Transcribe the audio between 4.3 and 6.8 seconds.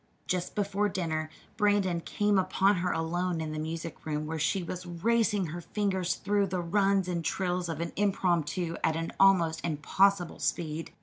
she was racing her fingers through the